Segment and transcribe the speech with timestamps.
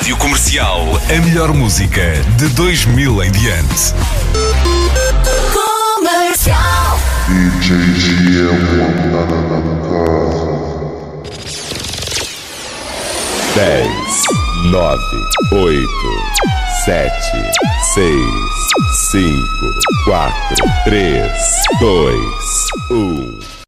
[0.00, 2.00] Rádio Comercial, a melhor música
[2.38, 3.92] de 2000 em diante.
[5.52, 6.98] Comercial.
[7.28, 8.48] DJ
[9.10, 9.36] casa.
[13.54, 13.88] 10,
[14.70, 15.02] 9,
[15.52, 15.86] 8,
[16.86, 17.12] 7,
[17.92, 18.16] 6,
[19.10, 19.28] 5,
[20.06, 20.34] 4,
[20.86, 21.30] 3,
[21.78, 22.16] 2,
[22.90, 23.59] 1.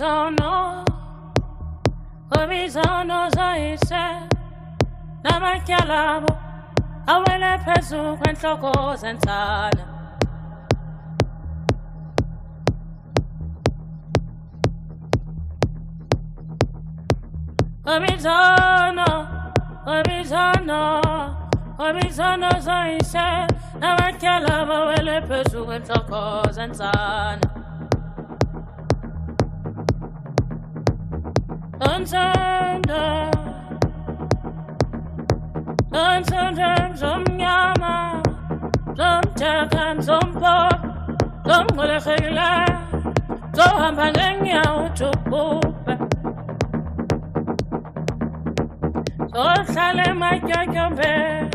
[0.00, 0.84] Horizontal,
[2.32, 4.04] horizontal zayise
[5.22, 6.32] namatyalabo
[7.06, 9.84] awele phezu kwentloko zentsana
[17.84, 19.26] Horizontal,
[19.84, 21.36] horizontal,
[21.76, 23.26] horizontal zayise
[23.80, 25.64] namatyalabo awele phezu
[32.00, 33.30] kwentloko zentsana Unsonder,
[35.92, 38.22] unsonder, zomnyama,
[38.96, 40.80] zomthaka, zombok,
[41.46, 42.50] zomngolekile,
[43.56, 45.94] zohamba ngenyawo uthubhubhe,
[49.32, 51.50] zohlala ematyotyombeni,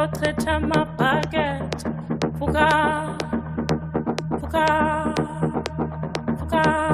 [0.00, 1.88] ochitha amabhakethi,
[2.38, 2.68] fuka,
[4.40, 4.66] fuka,
[6.38, 6.93] fuka, fuka.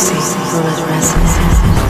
[0.00, 1.36] Bullet Resonance.
[1.36, 1.89] I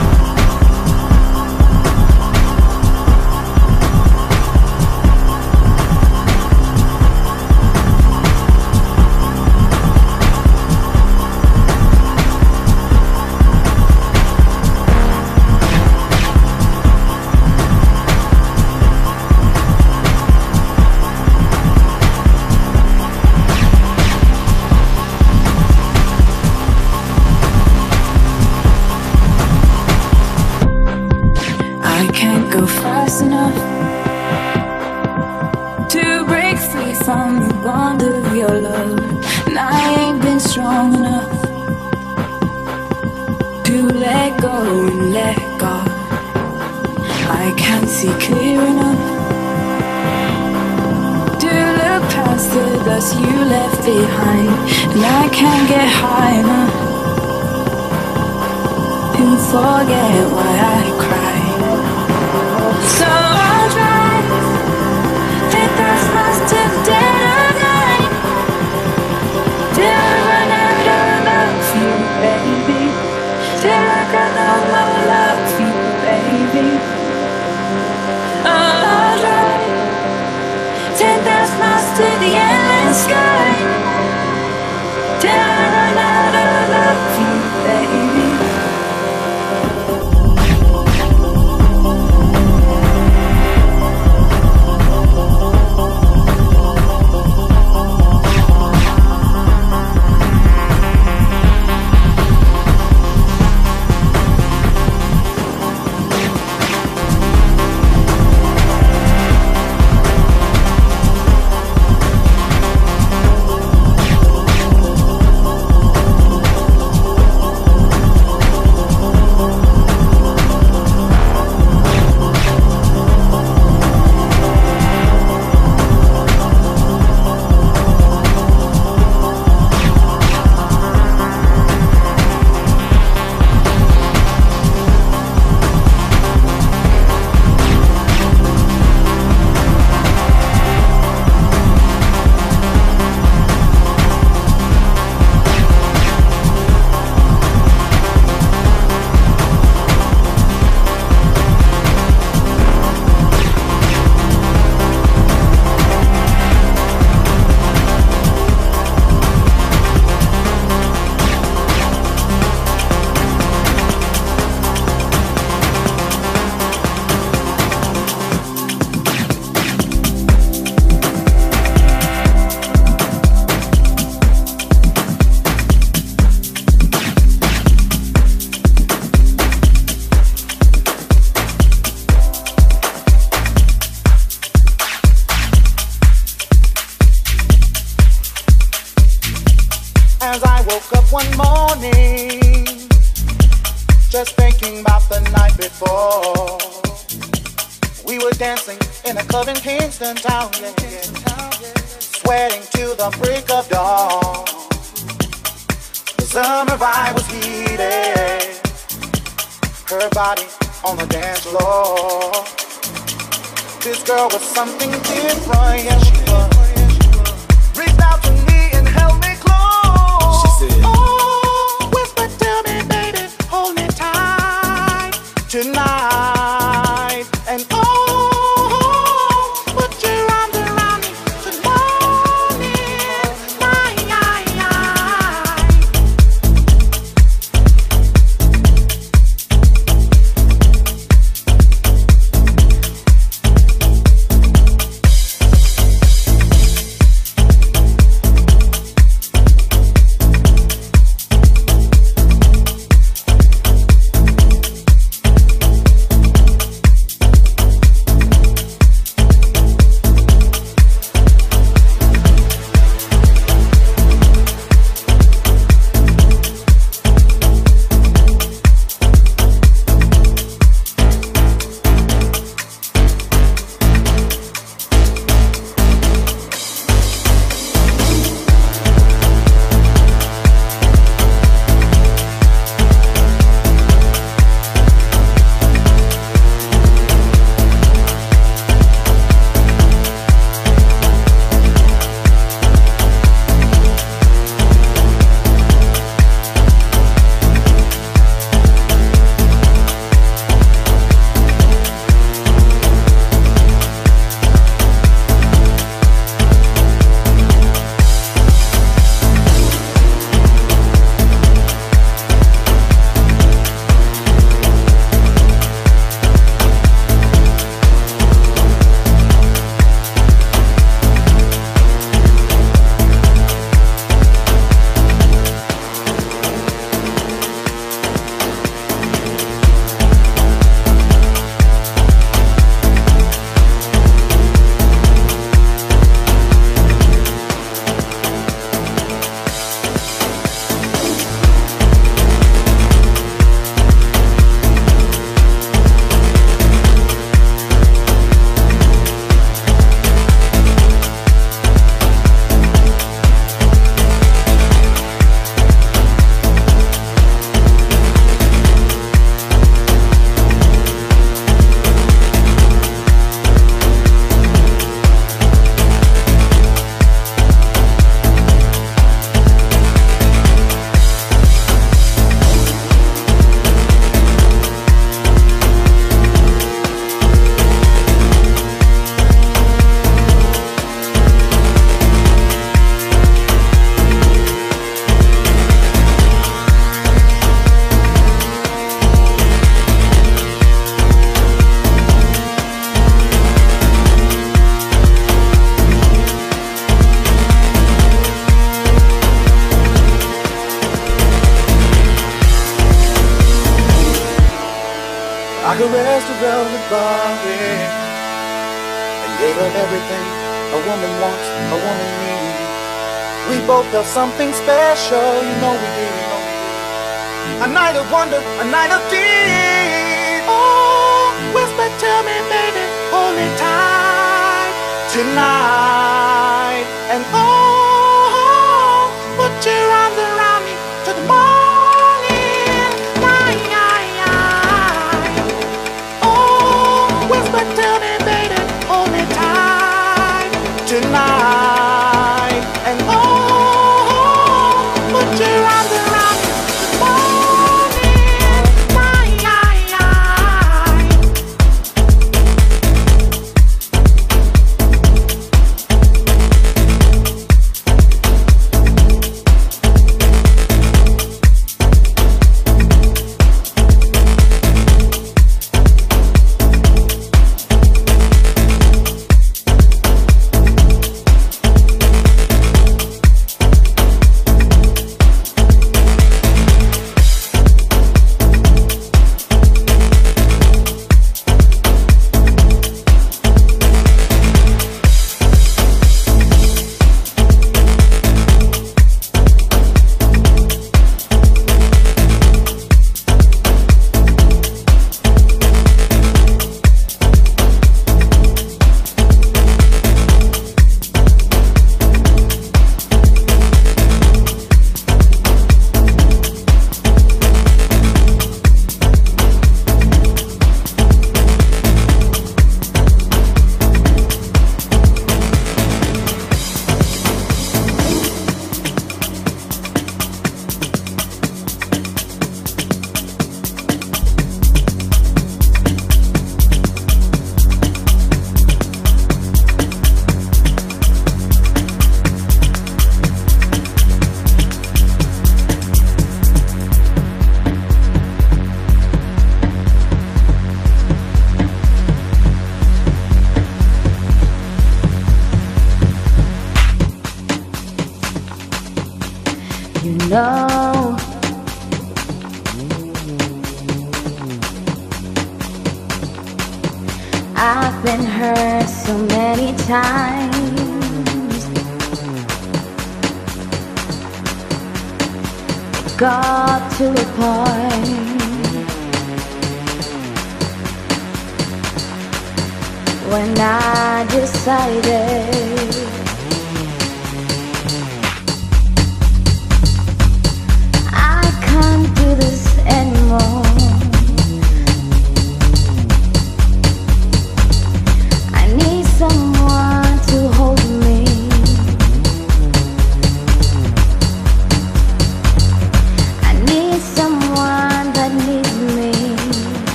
[414.93, 415.30] special,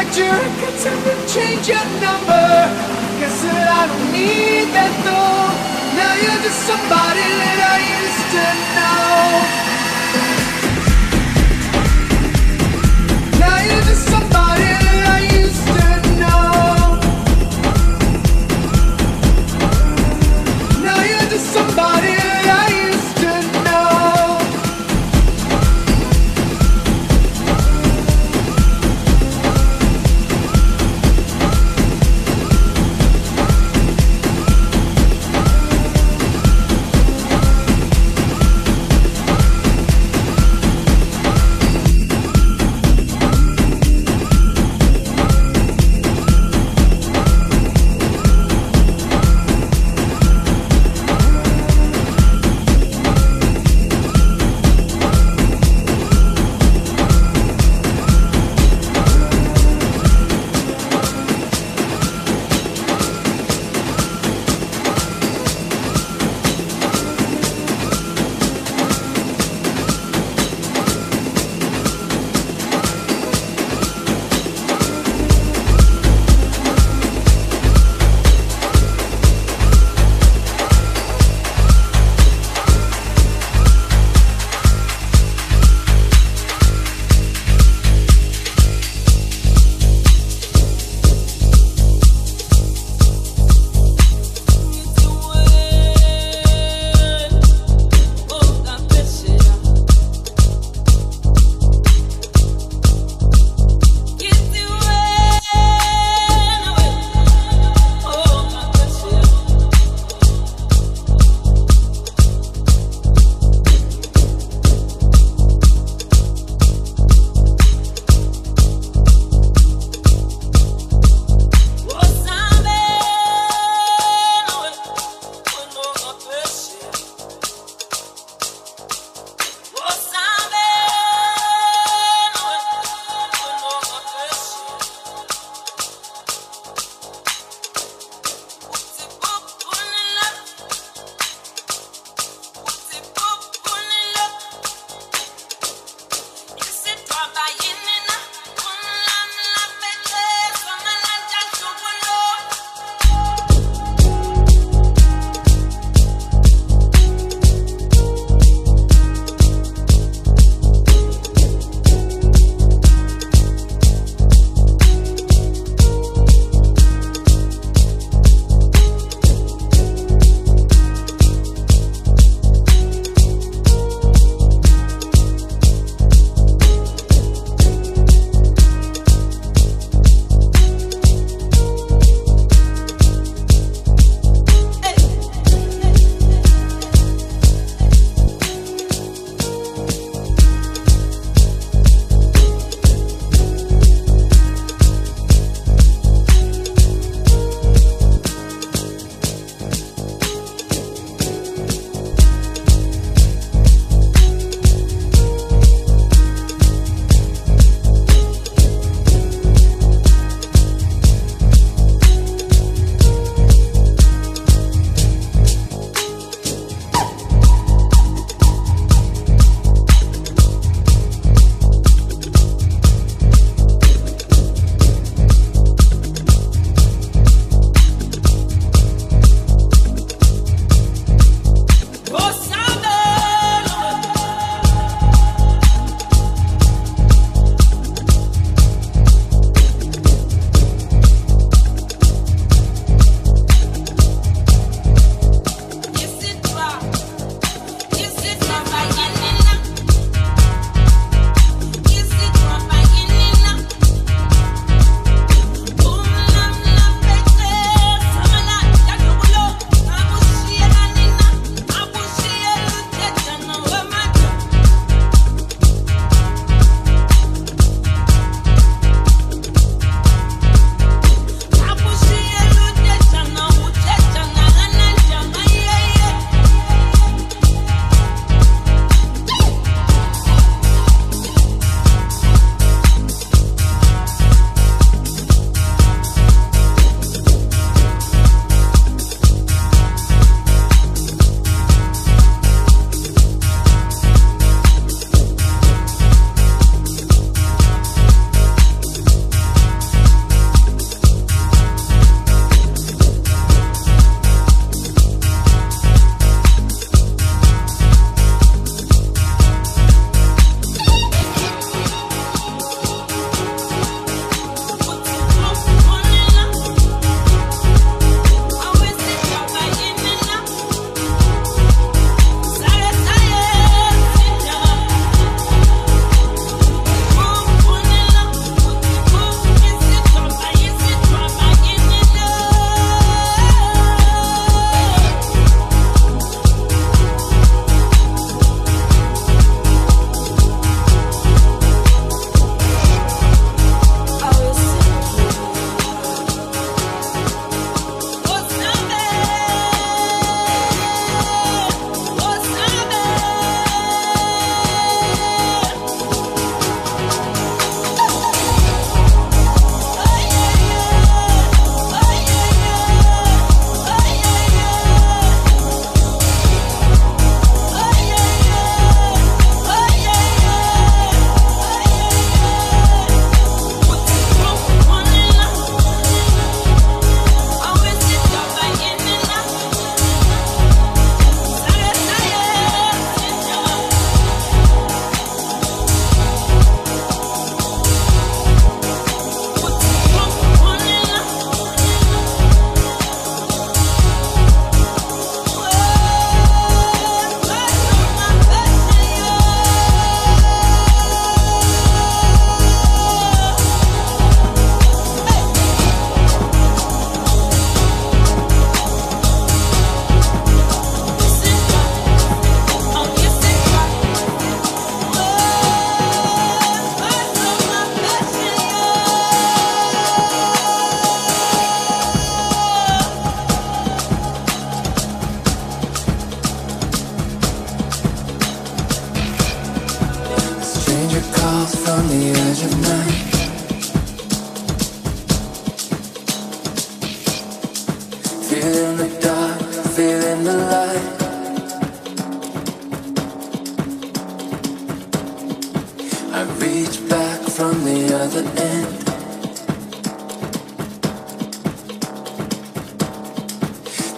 [0.00, 2.68] friends collect your records and then change your number.
[3.20, 5.50] Guess that I don't need that though.
[5.96, 8.44] Now you're just somebody that I used to
[8.76, 9.20] know.
[13.40, 14.09] Now you're just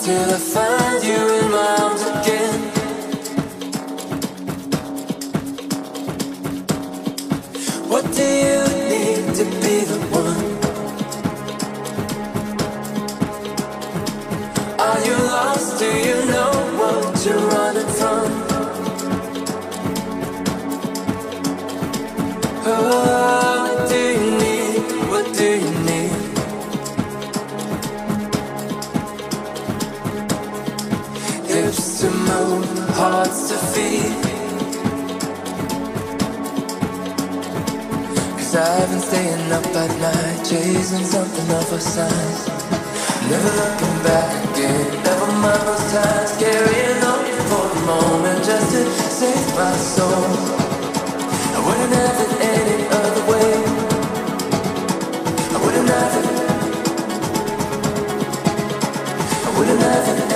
[0.04, 2.58] till I find you in my arms again.
[7.88, 10.11] What do you need to be the
[33.02, 34.14] hearts to feed.
[38.38, 42.42] Cause I've been staying up at night, chasing something of a size.
[43.30, 46.30] Never looking back again, never mind those times.
[46.38, 48.82] Carrying on for the moment just to
[49.18, 50.30] save my soul.
[51.56, 53.50] I wouldn't have it any other way.
[55.54, 56.26] I wouldn't have it.
[59.46, 60.31] I wouldn't have it.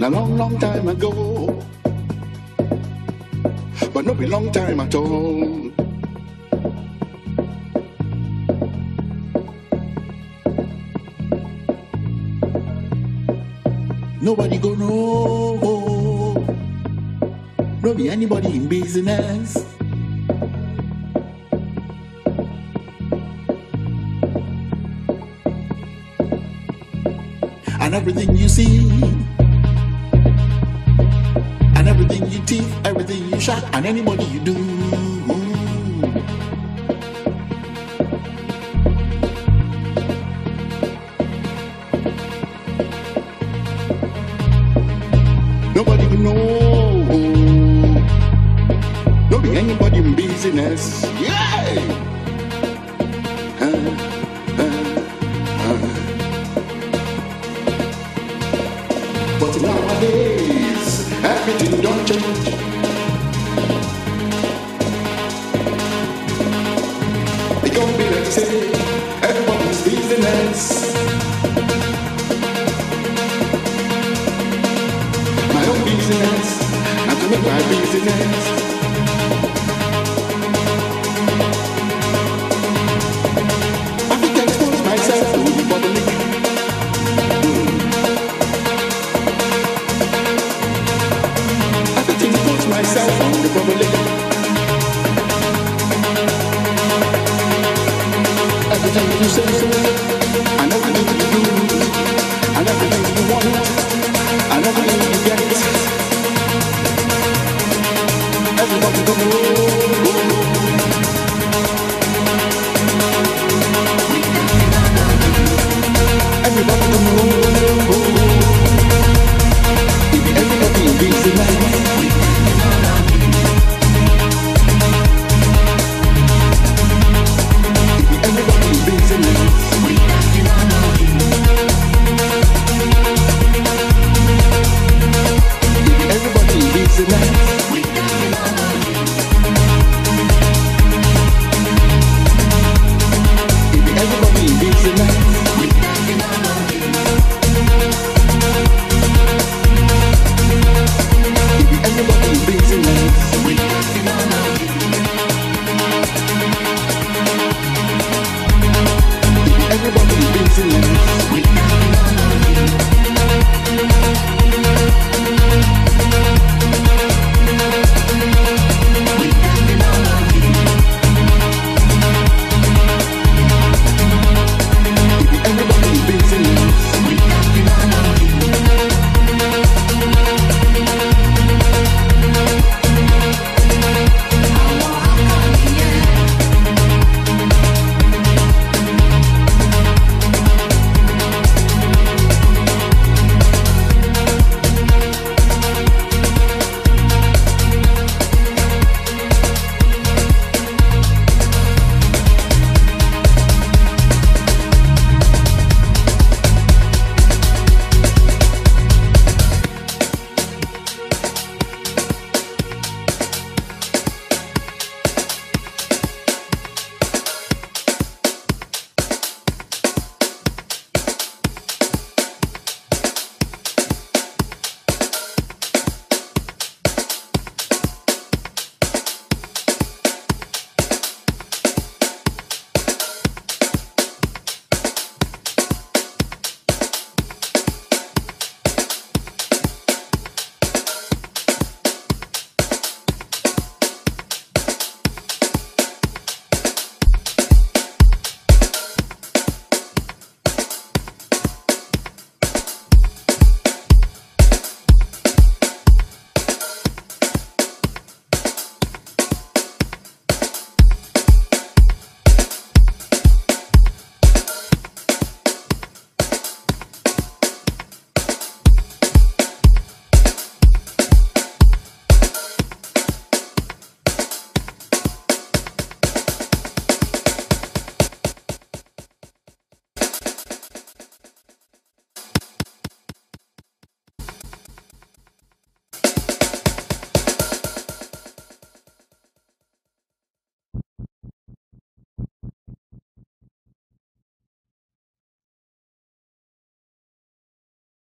[0.00, 1.62] A long, long time ago.
[3.92, 5.70] But not a long time at all.
[14.20, 16.34] Nobody go know.
[17.82, 19.79] No be anybody in business.
[27.90, 28.88] And everything you see,
[31.74, 35.09] and everything you teeth, everything you shot, and anybody you do.